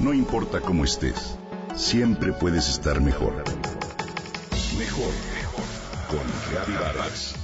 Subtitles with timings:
[0.00, 1.36] No importa cómo estés,
[1.76, 3.34] siempre puedes estar mejor.
[4.78, 5.64] Mejor, mejor.
[6.08, 7.34] Con Reavivadas.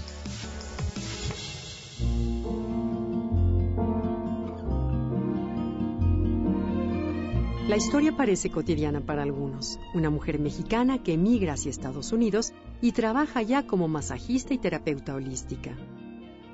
[7.69, 9.79] La historia parece cotidiana para algunos.
[9.93, 15.15] Una mujer mexicana que emigra hacia Estados Unidos y trabaja ya como masajista y terapeuta
[15.15, 15.77] holística.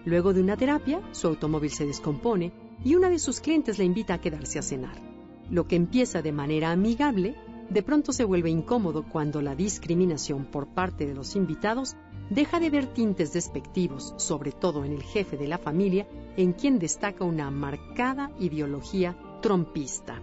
[0.05, 2.53] Luego de una terapia, su automóvil se descompone
[2.84, 5.12] y una de sus clientes le invita a quedarse a cenar.
[5.53, 7.37] Lo que empieza de manera amigable,
[7.69, 11.95] de pronto se vuelve incómodo cuando la discriminación por parte de los invitados
[12.30, 16.78] deja de ver tintes despectivos, sobre todo en el jefe de la familia, en quien
[16.78, 20.23] destaca una marcada ideología trompista.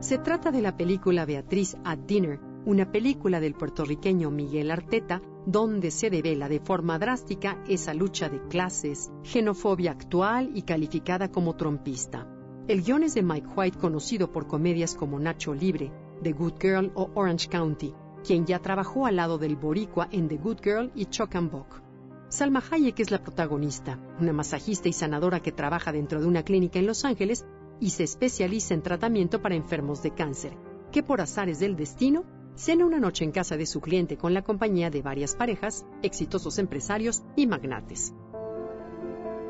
[0.00, 5.90] Se trata de la película Beatriz at Dinner, una película del puertorriqueño Miguel Arteta, donde
[5.90, 12.39] se devela de forma drástica esa lucha de clases, xenofobia actual y calificada como trompista.
[12.70, 15.90] El guion es de Mike White, conocido por comedias como Nacho Libre,
[16.22, 17.92] The Good Girl o Orange County,
[18.24, 21.82] quien ya trabajó al lado del boricua en The Good Girl y Chuck and Buck.
[22.28, 26.78] Salma Hayek es la protagonista, una masajista y sanadora que trabaja dentro de una clínica
[26.78, 27.44] en Los Ángeles
[27.80, 30.56] y se especializa en tratamiento para enfermos de cáncer,
[30.92, 32.22] que por azares del destino
[32.54, 36.56] cena una noche en casa de su cliente con la compañía de varias parejas, exitosos
[36.60, 38.14] empresarios y magnates.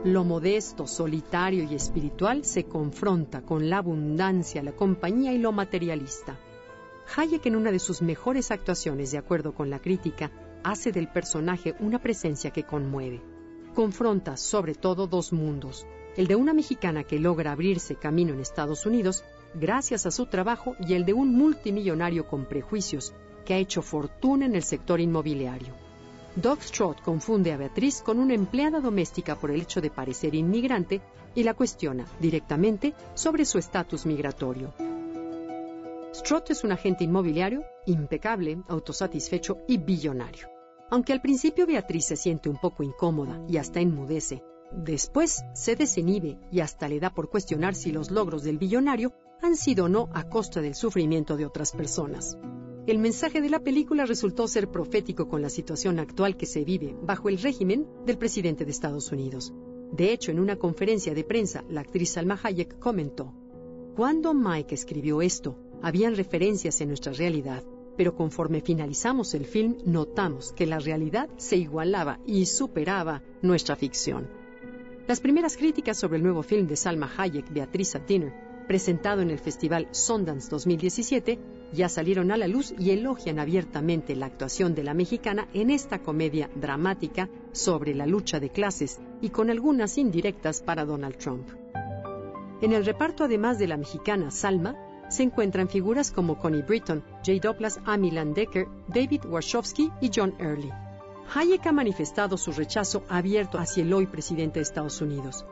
[0.05, 6.39] Lo modesto, solitario y espiritual se confronta con la abundancia, la compañía y lo materialista.
[7.15, 10.31] Hayek en una de sus mejores actuaciones, de acuerdo con la crítica,
[10.63, 13.21] hace del personaje una presencia que conmueve.
[13.75, 18.87] Confronta sobre todo dos mundos, el de una mexicana que logra abrirse camino en Estados
[18.87, 23.13] Unidos gracias a su trabajo y el de un multimillonario con prejuicios
[23.45, 25.90] que ha hecho fortuna en el sector inmobiliario.
[26.41, 31.03] Doug Strott confunde a Beatriz con una empleada doméstica por el hecho de parecer inmigrante
[31.35, 34.73] y la cuestiona directamente sobre su estatus migratorio.
[36.15, 40.49] Strott es un agente inmobiliario impecable, autosatisfecho y billonario.
[40.89, 44.43] Aunque al principio Beatriz se siente un poco incómoda y hasta enmudece,
[44.73, 49.13] después se desinhibe y hasta le da por cuestionar si los logros del billonario
[49.43, 52.39] han sido o no a costa del sufrimiento de otras personas.
[52.87, 56.97] El mensaje de la película resultó ser profético con la situación actual que se vive
[57.03, 59.53] bajo el régimen del presidente de Estados Unidos.
[59.93, 63.35] De hecho, en una conferencia de prensa, la actriz Salma Hayek comentó,
[63.97, 67.63] Cuando Mike escribió esto, habían referencias en nuestra realidad,
[67.99, 74.27] pero conforme finalizamos el film notamos que la realidad se igualaba y superaba nuestra ficción.
[75.07, 78.33] Las primeras críticas sobre el nuevo film de Salma Hayek, Beatriz at Dinner,
[78.71, 81.41] presentado en el Festival Sundance 2017,
[81.73, 85.99] ya salieron a la luz y elogian abiertamente la actuación de la mexicana en esta
[85.99, 91.49] comedia dramática sobre la lucha de clases y con algunas indirectas para Donald Trump.
[92.63, 94.77] En el reparto, además de la mexicana Salma,
[95.09, 100.71] se encuentran figuras como Connie Britton, Jay Douglas, Amy Landecker, David Warshawski y John Early.
[101.35, 105.45] Hayek ha manifestado su rechazo abierto hacia el hoy presidente de Estados Unidos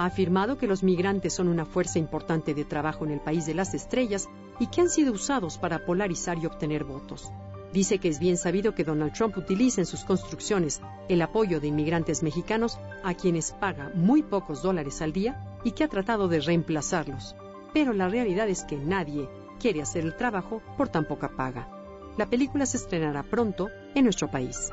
[0.00, 3.52] ha afirmado que los migrantes son una fuerza importante de trabajo en el país de
[3.52, 7.30] las estrellas y que han sido usados para polarizar y obtener votos.
[7.74, 10.80] Dice que es bien sabido que Donald Trump utiliza en sus construcciones
[11.10, 15.84] el apoyo de inmigrantes mexicanos a quienes paga muy pocos dólares al día y que
[15.84, 17.36] ha tratado de reemplazarlos.
[17.74, 19.28] Pero la realidad es que nadie
[19.60, 21.68] quiere hacer el trabajo por tan poca paga.
[22.16, 24.72] La película se estrenará pronto en nuestro país.